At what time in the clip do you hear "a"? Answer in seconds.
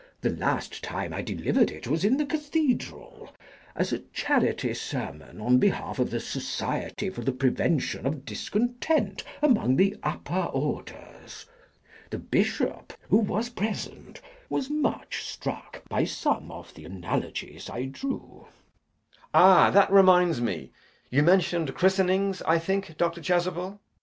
3.93-3.99